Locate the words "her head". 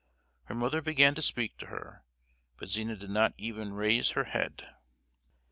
4.17-4.67